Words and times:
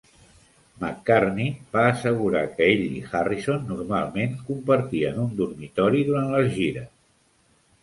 McCartney 0.83 1.51
va 1.77 1.83
assegurar 1.89 2.41
que 2.55 2.71
ell 2.77 2.81
i 2.87 3.03
Harrison 3.11 3.69
normalment 3.73 4.35
compartien 4.49 5.23
un 5.27 5.31
dormitori 5.43 6.05
durant 6.11 6.35
les 6.35 6.53
gires. 6.59 6.93